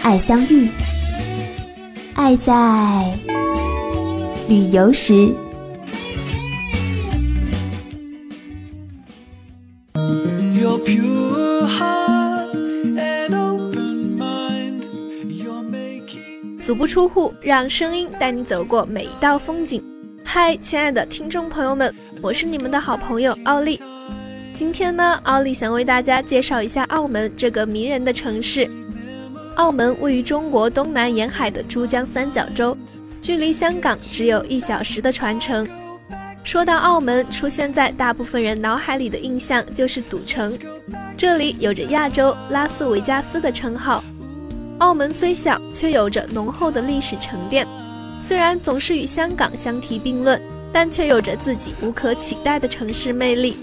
[0.00, 0.68] 爱相遇，
[2.14, 3.12] 爱在
[4.48, 5.34] 旅游时。
[16.64, 19.82] 足不出户，让声音带你走过每一道风景。
[20.22, 23.80] 嗨，亲爱的听众朋友们，我是你们的好朋友奥利。
[24.54, 28.68] 今天呢，奥利想为大家介绍一下澳门这个迷人的城市。
[29.58, 32.76] 澳门位于中国东南沿海的珠江三角洲，
[33.20, 35.66] 距离香港只有一小时的船程。
[36.44, 40.56] 说到澳门，出现在大部分人脑海里的印象就是赌城，
[41.16, 44.02] 这里有着亚洲拉斯维加斯的称号。
[44.78, 47.66] 澳门虽小，却有着浓厚的历史沉淀。
[48.24, 50.40] 虽然总是与香港相提并论，
[50.72, 53.56] 但却有着自己无可取代的城市魅力。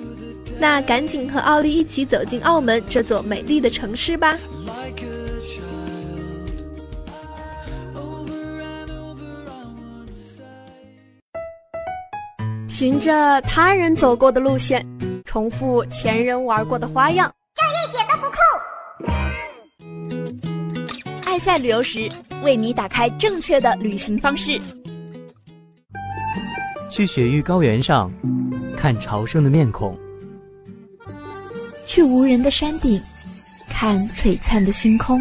[0.59, 4.37] 那赶紧和奥利一起走进澳门这座美丽的城市吧！
[12.77, 14.85] 循着他人走过的路线，
[15.23, 18.35] 重复前人玩过的花样，这一点都不酷。
[21.23, 22.11] 爱赛旅游时，
[22.43, 24.59] 为你打开正确的旅行方式。
[26.91, 28.11] 去雪域高原上，
[28.75, 29.95] 看朝圣的面孔；
[31.87, 32.99] 去无人的山顶，
[33.71, 35.17] 看璀璨的星空；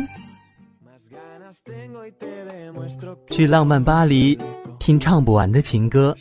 [3.30, 4.36] 去浪漫巴黎，
[4.84, 6.14] 听唱不完的情歌；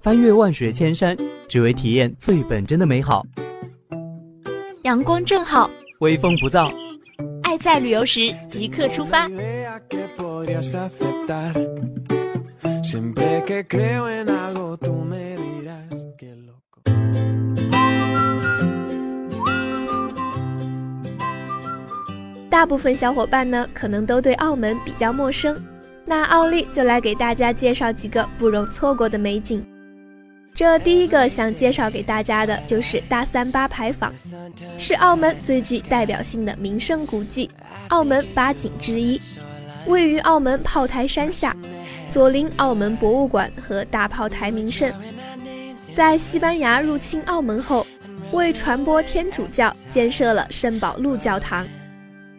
[0.00, 1.16] 翻越万水千山，
[1.48, 3.26] 只为体验最本真的美好。
[4.84, 5.68] 阳光正好。
[5.98, 6.72] 微风不燥，
[7.42, 9.28] 爱在旅游时即刻出发。
[22.60, 25.58] 大部分小伙伴呢，可能都对澳门比较陌生，
[26.04, 29.64] 那奥利就来给大家介绍几个不容错过的美景。
[30.52, 34.12] 这第一个想介绍给大家的就是大三巴牌坊，
[34.76, 37.48] 是澳门最具代表性的名胜古迹，
[37.88, 39.18] 澳门八景之一，
[39.86, 41.56] 位于澳门炮台山下，
[42.10, 44.92] 左邻澳门博物馆和大炮台名胜。
[45.94, 47.86] 在西班牙入侵澳门后，
[48.32, 51.66] 为传播天主教，建设了圣保禄教堂。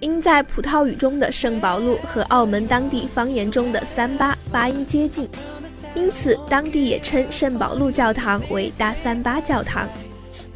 [0.01, 5.29] 因在葡萄语中的圣保禄和澳门当地方言中的三八发音接近。
[5.93, 9.87] 因此，当地也称圣保禄教堂为大三八教堂。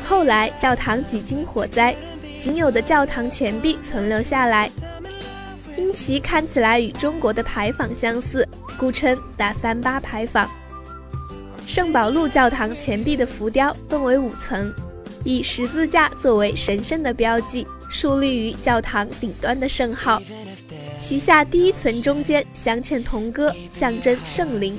[0.08, 1.96] 后来，教堂几经火灾，
[2.40, 4.70] 仅有的教堂前壁存留下来，
[5.78, 8.48] 因其看起来与中国的牌坊相似，
[8.80, 10.50] 故称大三八牌坊。
[11.68, 14.74] 圣保禄教堂前壁的浮雕分为五层，
[15.24, 20.22] 以十字架作为神圣的标记，竖立于教堂顶端的圣号。
[21.00, 24.78] 其下第一层中间镶嵌铜戈，象征圣灵。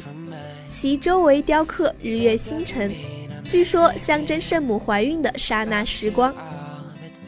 [0.68, 2.92] 其周围雕刻日月星辰，
[3.42, 6.34] 据说象征圣母怀孕的刹那时光。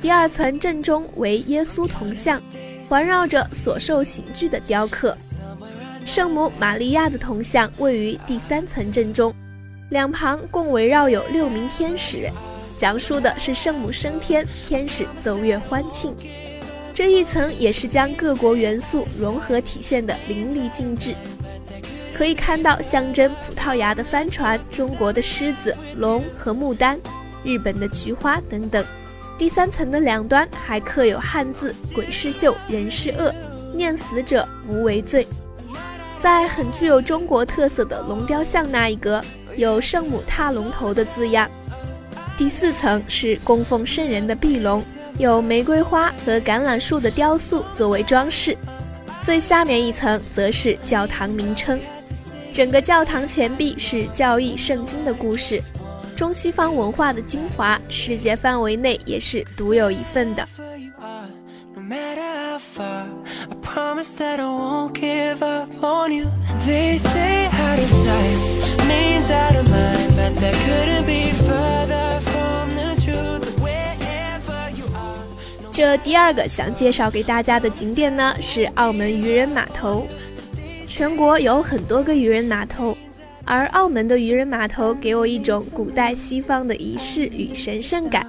[0.03, 2.39] 第二层正中为耶稣铜像，
[2.87, 5.17] 环绕着所受刑具的雕刻。
[6.05, 9.35] 圣母玛利亚的铜像位于第三层正中，
[9.89, 12.29] 两旁共围绕有六名天使，
[12.79, 16.15] 讲述的是圣母升天，天使奏乐欢庆。
[16.95, 21.15] 这一层也是将各国元素融合体现的淋漓尽致。
[22.17, 26.99] 可以看到象征葡萄牙的帆船、中国的狮子、龙和牡丹、
[27.45, 28.85] 日本的菊花等等。
[29.39, 33.33] 第三层的两端还刻有汉字“鬼是秀，人是恶，
[33.73, 35.25] 念死者无为罪”。
[36.21, 39.23] 在很具有中国特色的龙雕像那一格，
[39.57, 41.49] 有圣母踏龙头的字样。
[42.39, 44.81] 第四层是供奉圣人的壁龙，
[45.19, 48.57] 有玫瑰花和橄榄树的雕塑作为装饰。
[49.23, 51.81] 最下面一层则是教堂名称。
[52.53, 55.61] 整个教堂前壁是教义圣经的故事，
[56.15, 60.49] 中西方文化的精华，世界范围内也是独有一份的。
[75.79, 80.09] 这第二个想介绍给大家的景点呢，是澳门渔人码头。
[80.89, 82.99] 全国有很多个渔人码头，
[83.45, 88.27] 而澳门的渔人码头给我一种古代西方的仪式与神圣感。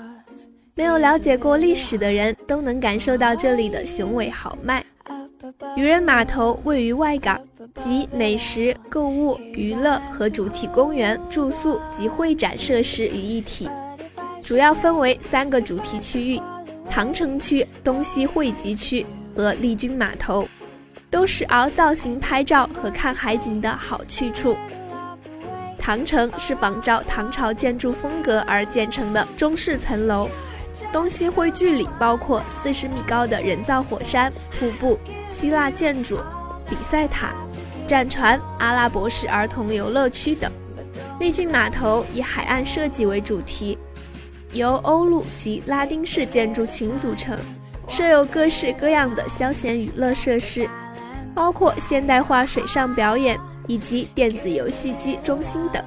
[0.76, 4.86] 没有了解过历史的人都能感受到这里的雄伟豪迈。
[5.76, 7.42] 渔人码头位于外港，
[7.74, 13.68] 集美食、购物、娱乐和主题公园、住宿及会展设施于一体，
[14.44, 16.40] 主要分为三个主题区域。
[16.90, 19.06] 唐城区、东西汇集区
[19.36, 20.48] 和丽君码头，
[21.10, 24.58] 都是凹造型拍照和看海景的好去处。
[25.78, 30.28] 唐城是仿照唐朝建筑风格而建成的中式层楼，
[30.92, 36.18] 东西汇聚里包括四十米高的人造火山、瀑布、希腊建筑、
[36.68, 37.34] 比赛塔、
[37.88, 40.52] 战船、阿拉伯式儿童游乐区等。
[41.20, 43.78] 丽君码头以海岸设计为主题。
[44.54, 47.38] 由欧陆及拉丁式建筑群组成，
[47.88, 50.68] 设有各式各样的消闲娱乐设施，
[51.36, 55.84] 包括现代化水上表演以及电子游戏机中心等。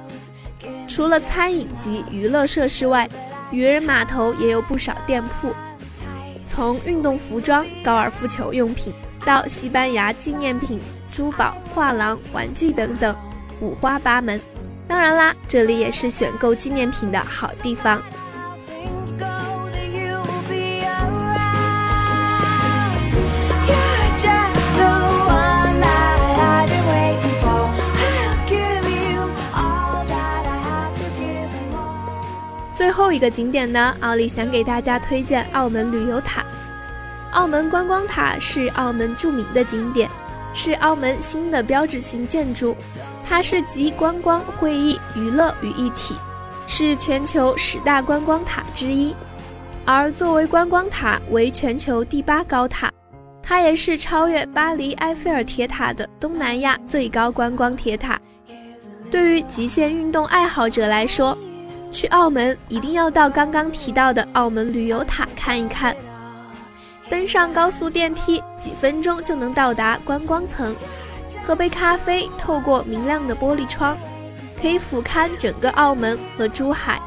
[0.87, 3.07] 除了餐饮及娱乐设施外，
[3.51, 5.53] 渔人码头也有不少店铺，
[6.45, 8.93] 从运动服装、高尔夫球用品
[9.25, 10.79] 到西班牙纪念品、
[11.11, 13.15] 珠宝、画廊、玩具等等，
[13.59, 14.39] 五花八门。
[14.87, 18.01] 当然啦，这里也是选购纪念品的好地方。
[32.93, 36.45] 后一个景点呢，奥利想给大家推荐澳门旅游塔。
[37.31, 40.07] 澳门观光塔是澳门著名的景点，
[40.53, 42.77] 是澳门新的标志性建筑。
[43.27, 46.15] 它是集观光、会议、娱乐于一体，
[46.67, 49.15] 是全球十大观光塔之一。
[49.85, 52.91] 而作为观光塔，为全球第八高塔，
[53.41, 58.19] 它也是超越巴黎埃菲尔铁塔的东南亚最高观光铁塔。
[59.09, 61.35] 对于极限运动爱好者来说，
[61.93, 65.95] 去澳门一定要到刚刚提到的澳门旅游塔看一看。
[67.09, 70.75] 登上高速电梯，几分钟就能到达观光层，
[71.43, 73.95] 喝杯咖啡，透过明亮的玻璃窗，
[74.59, 76.99] 可以俯瞰整个澳门和珠海。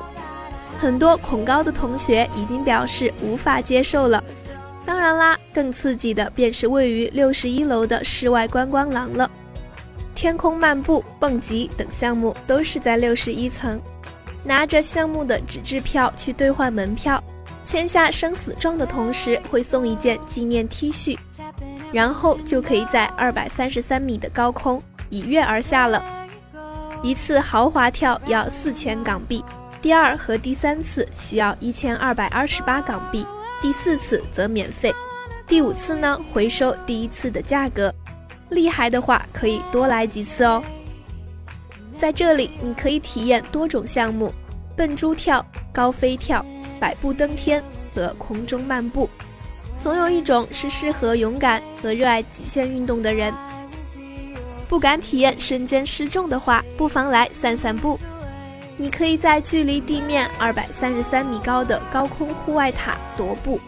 [0.79, 4.23] 很多恐高的同学已经表示无法接受了。
[4.85, 9.29] 当然啦，更刺激的便是位于六十一楼的室外观光廊了，
[10.15, 13.81] 天空漫步、蹦极等项目都是在六十一层。
[14.47, 17.23] 拿着项目的纸质票去兑换门票，
[17.65, 21.19] 签下生死状的同时会送一件纪念 T 恤，
[21.93, 26.01] 然后就可以在二百三十三米的高空一跃而下了。
[27.03, 29.45] 一次豪华跳要四千港币，
[29.83, 33.27] 第二和第三次需要一千二百二十八港币，
[33.61, 34.95] 第四次则免费，
[35.47, 37.93] 第五次呢回收第一次的价格。
[38.49, 40.63] 厉害的话可以多来几次哦。
[41.99, 44.33] 在这里，你可以体验多种项目：
[44.77, 46.45] 笨猪跳、高飞跳、
[46.79, 47.63] 百步登天
[47.95, 49.09] 和空中漫步。
[49.83, 53.33] 总有一种是适合勇敢和热爱极限运动的人。
[54.69, 57.99] 不敢体验瞬间失重的话，不妨来散散步。
[58.77, 63.59] 你可以在距离地面二百三十三米高的高空户外塔踱步，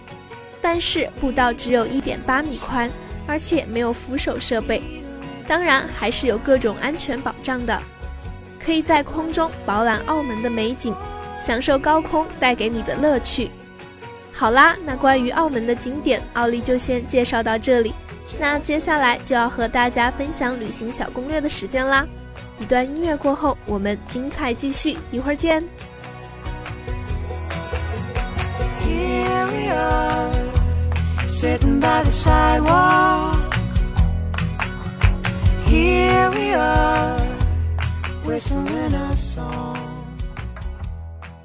[0.60, 2.90] 但是步道只有一点八米宽，
[3.26, 4.82] 而且没有扶手设备，
[5.46, 7.80] 当然还是有各种安全保障的。
[8.64, 10.94] 可以在空中饱览澳门的美景，
[11.40, 13.50] 享受高空带给你的乐趣。
[14.32, 17.92] 好啦，那关于澳门的景点，奥利就先介绍到这里。
[18.38, 22.06] 那接下来就要和大家分享旅行小攻略的时间啦。
[22.60, 25.62] 一段音乐过后，我们精彩继续，一会儿见。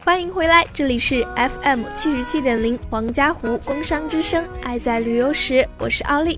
[0.04, 6.38] 欢迎回来，这里是 FM 七十七点零黄家湖工商之声，爱在旅游时，我是奥利。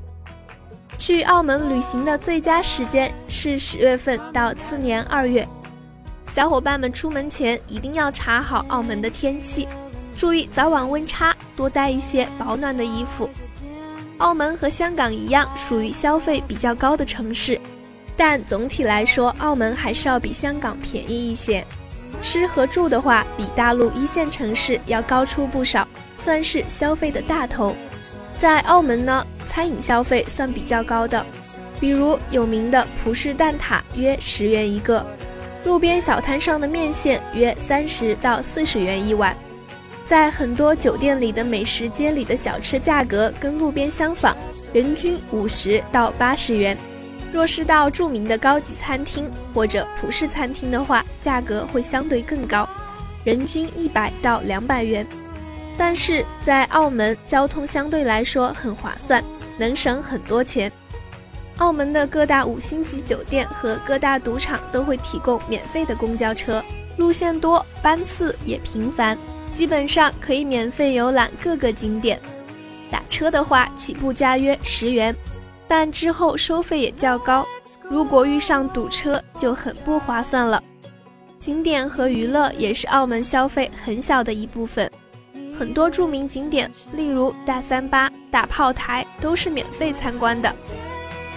[0.99, 5.47] 去澳门旅行的最佳时间是十月份到次年二月，
[6.27, 9.67] 小伙伴们出门前一定要查好澳门的天气，
[10.15, 13.27] 注意早晚温差，多带一些保暖的衣服。
[14.19, 17.59] 澳门和香港一样，属于消费比较高的城市。
[18.17, 21.65] 但总体来说，澳门还是要比香港便宜一些。
[22.21, 27.75] 吃和住的话，比大陆一线城市要高出不少，算是消费的大头。
[28.39, 31.25] 在澳门呢，餐饮消费算比较高的，
[31.79, 35.05] 比如有名的葡式蛋挞约十元一个，
[35.65, 39.35] 路边小摊上的面线约三十到四十元一碗。
[40.05, 44.35] 在很多酒店里的美食街里的小吃价格跟路边相仿，
[44.71, 46.77] 人均五十到八十元。
[47.33, 52.67] 若是到著名的高级餐厅或者普式餐厅的话，价格会相对更高，
[53.23, 55.05] 人均一百到两百元。
[55.77, 59.21] 但是在澳门，交通相对来说很划算，
[59.57, 60.71] 能省很多钱。
[61.57, 66.63] 澳门的各大五星级酒店和各大赌场都会提供免费的公交车，
[66.97, 69.17] 路线多，班次也频繁，
[69.53, 72.19] 基本上可以免费游览各个景点。
[72.89, 75.13] 打车的话，起步价约十元。
[75.67, 77.45] 但之后收费也较高，
[77.89, 80.61] 如果遇上堵车就很不划算了。
[81.39, 84.89] 景点和娱乐也是澳门消费很小的一部分，
[85.57, 90.53] 很多著名景点，例如大三巴、大炮台，都是免费参观的。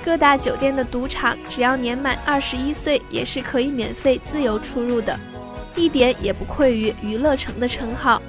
[0.04, 5.18] 各大酒店的赌场，只要年满二十一岁，也是可以免费自由出入的，
[5.76, 8.22] 一点也不愧于娱乐城的称号。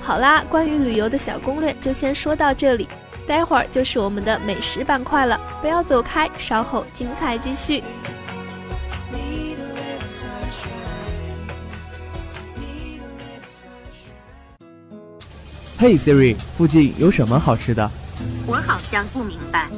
[0.00, 2.86] 好啦，关于旅游的小攻略就先说到这里。
[3.26, 7.82] 待会儿就是我们的美食板块了，不要走开，稍后精彩继续。
[15.76, 17.90] 嘿，Siri，附近有什么好吃的？
[18.46, 19.68] 我好像不明白。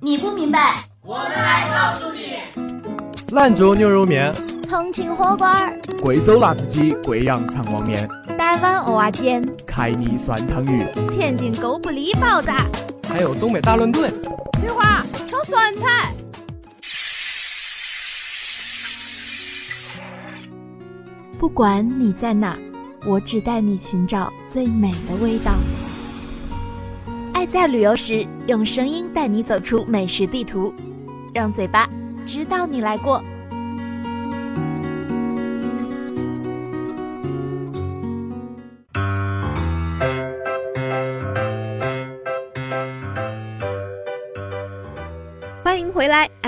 [0.00, 2.38] 你不明白，我们来告诉你。
[3.32, 4.34] 兰州牛肉面，
[4.68, 5.46] 重庆火锅，
[6.02, 8.08] 贵州辣子鸡，贵阳肠旺面。
[8.60, 12.50] 台湾蚵仔煎，开泥酸汤鱼，天津狗不理包子，
[13.08, 14.12] 还有东北大乱炖。
[14.60, 16.12] 翠花炒酸菜。
[21.38, 22.58] 不管你在哪，
[23.06, 25.52] 我只带你寻找最美的味道。
[27.32, 30.70] 爱在旅游时，用声音带你走出美食地图，
[31.32, 31.88] 让嘴巴
[32.26, 33.24] 知道你来过。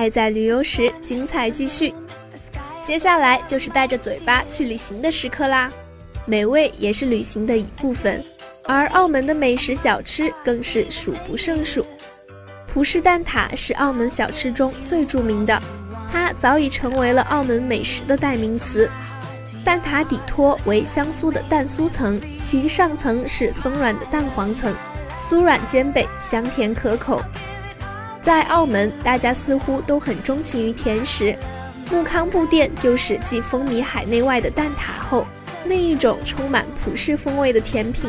[0.02, 1.94] 爱在旅游时，精彩继续。
[2.82, 5.70] 接下来就是带着嘴巴去旅行的时刻啦。
[6.26, 8.20] 美味也是旅行的一部分，
[8.64, 11.86] 而澳门的美食小吃更是数不胜数。
[12.66, 15.62] 葡式蛋挞是澳门小吃中最著名的，
[16.10, 18.90] 它早已成为了澳门美食的代名词。
[19.64, 24.74] 蛋挞底托为香酥的蛋酥层，其上层是松软的蛋黄层，
[25.30, 27.22] 酥软兼备，香甜可口。
[28.22, 31.36] 在澳门，大家似乎都很钟情于甜食。
[31.90, 35.26] 木糠布甸就是继风靡海内外的蛋挞后，
[35.66, 38.08] 另一种充满葡式风味的甜品。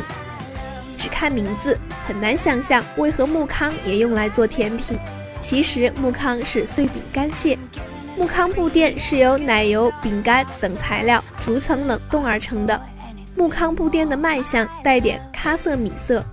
[0.96, 4.96] 只看名字，很难想象为何木糠也用来做甜品。
[5.40, 7.58] 其实木糠是碎饼干屑。
[8.16, 12.80] 木糠布甸是由奶油、饼干等材料逐层冷冻而成的。
[13.34, 16.24] 木糠布甸的卖相带点咖色米色。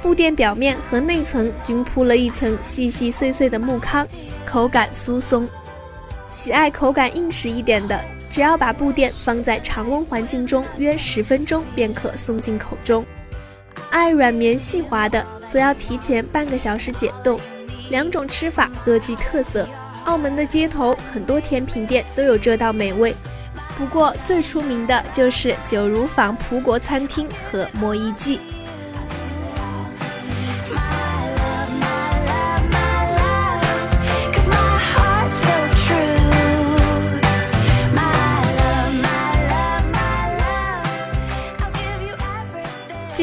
[0.00, 4.06] 布垫表面和内层均铺了一层细细碎碎的木糠，
[4.46, 5.48] 口感酥松。
[6.30, 8.00] 喜爱口感硬实一点的，
[8.30, 13.02] 只要把布垫放在常温环境中约十分钟便可送进口中；
[13.90, 17.38] 爱软绵细滑的，则要提前半个小时解冻。
[17.90, 19.66] 两种吃法各具特色。
[20.04, 23.14] 澳门的街头很多甜品店都有这道美味，
[23.76, 28.40] 不过最出名的就是九如坊葡国餐厅和莫一记。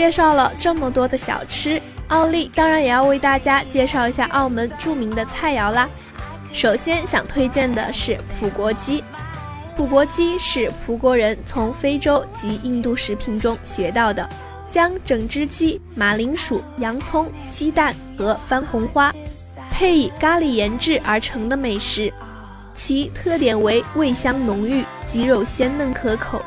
[0.05, 5.89] 介绍了这么多的小吃，奥利当然也要为大家介绍一下澳门著名的菜肴啦。
[6.53, 9.03] 首先想推荐的是葡国鸡。
[9.75, 14.29] 葡国鸡是葡国人从非洲及印度食品中学到的，
[14.69, 19.11] 将整只鸡、马铃薯、洋葱、鸡蛋和番红花
[19.71, 22.13] 配以咖喱研制而成的美食。
[22.75, 26.43] 其特点为味香浓郁，鸡肉鲜嫩可口，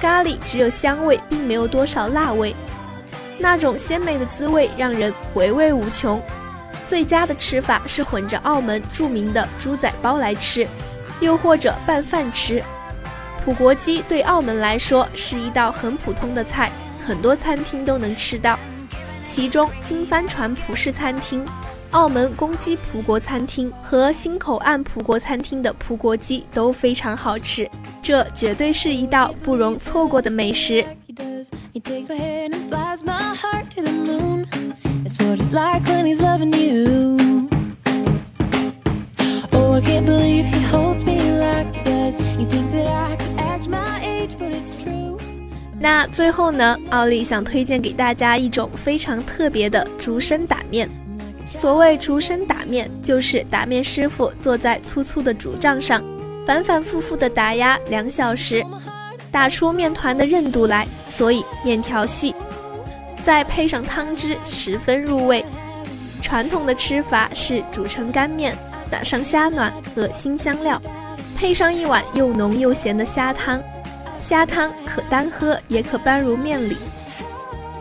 [0.00, 2.56] 咖喱只有香味，并没有多少辣味。
[3.38, 6.22] 那种鲜美的滋味让人回味无穷。
[6.86, 10.66] 最佳的吃法是混着澳门著名的猪仔包来吃，
[11.20, 12.62] 又或者拌饭吃。
[13.44, 16.70] 葡国鸡对澳门来说是一道很普通的菜，
[17.06, 18.58] 很多餐厅都能吃到。
[19.26, 21.44] 其中金帆船葡式餐厅、
[21.90, 27.68] 澳门公鸡葡国餐厅和新口岸葡国餐厅的葡国鸡都非常好吃，
[28.02, 30.84] 这绝对是一道不容错过的美食。
[31.14, 31.50] Does.
[31.72, 34.46] He takes my hand and flies my heart to the moon.
[35.02, 37.48] That's what it's like when he's loving you.
[39.52, 42.16] Oh, I can't believe he holds me like he does.
[42.38, 45.18] You think that I could act my age, but it's true.
[45.78, 50.88] 那最后呢，奥利想推荐给大家一种非常特别的竹身打面。
[51.46, 56.02] 所谓竹身打面，就是打面师傅坐在粗粗的竹杖上，
[56.46, 58.64] 反反复复的打压两小时，
[59.30, 62.34] 打出面团的韧度来，所以面条细。
[63.24, 65.44] 再配上汤汁，十分入味。
[66.20, 68.56] 传统的吃法是煮成干面，
[68.90, 70.80] 打上虾卵和新香料，
[71.36, 73.62] 配上一碗又浓又咸的虾汤。
[74.20, 76.76] 虾汤可单喝，也可拌入面里。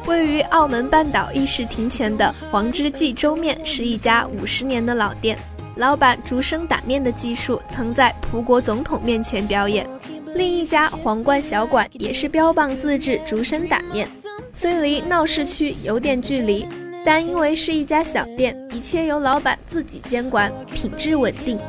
[0.06, 5.38] 位于澳门半岛议事亭前的黄之记粥面是一家五十年的老店，
[5.78, 9.88] 老板竹升打面的技术曾在葡国总统面前表演。
[10.36, 14.08] 另一家皇冠小馆也是标榜自制竹升打面，
[14.52, 16.68] 虽离闹市区有点距离，
[17.06, 21.60] 但因为是一家小店，一切由老板自己监管，品质稳定。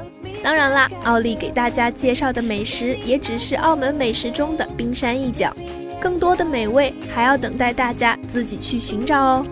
[0.43, 5.55] 当然啦，奥利给大家介绍的美食也只是澳门美食中的冰山一角，
[6.01, 9.47] 更多的美味还要等待大家自己去寻找哦。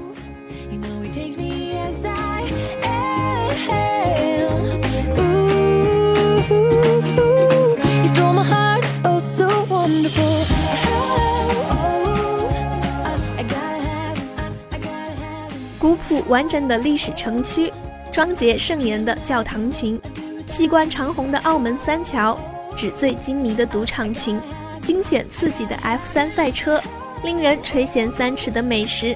[16.32, 17.70] 完整的历史城区，
[18.10, 20.00] 庄洁盛严的教堂群。
[20.46, 22.38] 气贯长虹的澳门三桥，
[22.74, 24.40] 纸醉金迷的赌场群，
[24.80, 26.80] 惊险刺激的 F 三赛车，
[27.22, 29.14] 令人垂涎三尺的美食，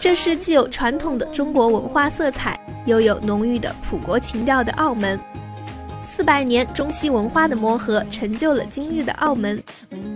[0.00, 5.20] 这是既有传统的中国文化色彩，又有浓郁的普国情调的澳门。
[6.02, 9.62] 四百年中西文化的磨合，成就了今日的澳门。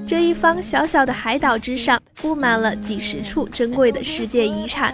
[0.04, 4.92] 这一方小小的海岛之上，布满了几十处珍贵的世界遗产，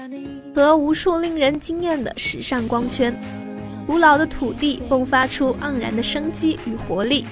[0.61, 3.19] 和无数令人惊艳的时尚光圈。
[3.87, 7.27] 古老的土地迸发出盎然的生机与活力。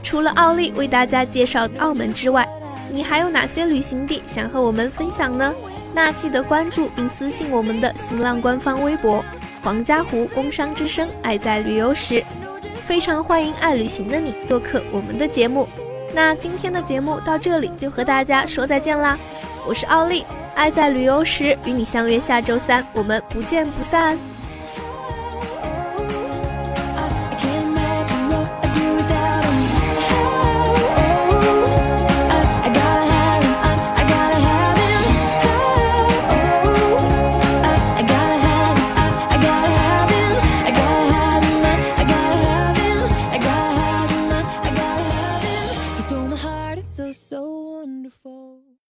[0.00, 2.48] 除了奥利为大家介绍澳门之外，
[2.90, 5.52] 你还有哪些旅行地想和我们分享呢？
[5.92, 9.24] 那记得关注并私信我们的新浪官方微博
[9.62, 12.24] “黄家湖工商之声爱在旅游时”。
[12.86, 15.68] 非常欢迎爱旅行的你做客我们的节目。
[16.14, 19.18] 那今天的节目到这里就和大家说再见啦！
[19.66, 20.24] 我是奥利，
[20.58, 24.18] 爱在旅游时与你相约下周三，我们不见不散。